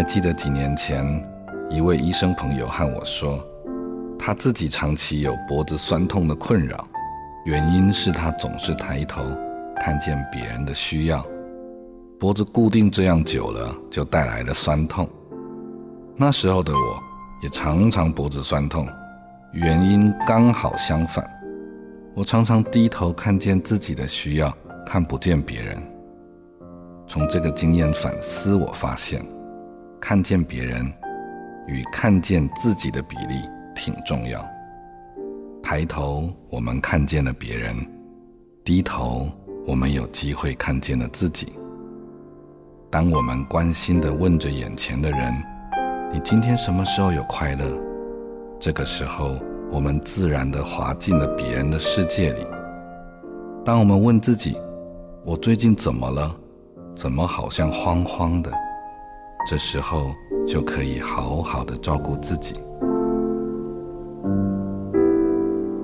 [0.00, 1.22] 还记得几年前，
[1.68, 3.46] 一位医生朋友和我说，
[4.18, 6.88] 他自己长期有脖子酸痛的困扰，
[7.44, 9.22] 原因是他总是抬头
[9.78, 11.22] 看见别人的需要，
[12.18, 15.06] 脖子固定这样久了，就带来了酸痛。
[16.16, 16.98] 那时候的我，
[17.42, 18.88] 也常常脖子酸痛，
[19.52, 21.22] 原因刚好相反，
[22.14, 24.50] 我常常低头看见自己的需要，
[24.86, 25.78] 看不见别人。
[27.06, 29.22] 从这个经验反思，我发现。
[30.00, 30.84] 看见别人
[31.66, 33.42] 与看见自己的比例
[33.74, 34.44] 挺重要。
[35.62, 37.76] 抬头，我们看见了别人；
[38.64, 39.30] 低头，
[39.66, 41.52] 我们有机会看见了自己。
[42.90, 45.32] 当我们关心地问着眼前的人
[46.12, 47.64] ：“你今天什么时候有快乐？”
[48.58, 49.38] 这个时候，
[49.70, 52.44] 我们自然地滑进了别人的世界里。
[53.64, 54.56] 当我们问自己
[55.24, 56.34] ：“我最近怎么了？
[56.96, 58.50] 怎么好像慌慌的？”
[59.46, 60.14] 这时候
[60.46, 62.54] 就可以好好的照顾自己，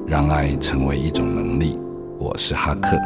[0.07, 1.79] 让爱成为一种能力。
[2.19, 2.97] 我是哈克，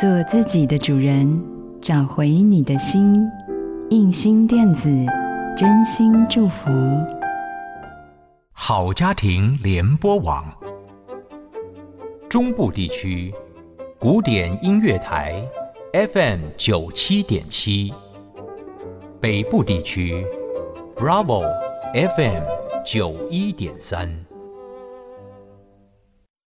[0.00, 1.40] 做自己的主人，
[1.80, 3.24] 找回你的心。
[3.90, 4.90] 印心电子，
[5.56, 6.68] 真心祝福。
[8.52, 10.44] 好家庭联播网，
[12.28, 13.32] 中部地区
[14.00, 15.40] 古典音乐台。
[15.96, 17.90] FM 九七点七，
[19.18, 20.26] 北部地区
[20.94, 21.42] ，Bravo
[21.94, 22.42] FM
[22.84, 24.06] 九一点三。